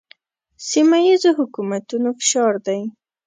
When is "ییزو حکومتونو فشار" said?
1.07-2.53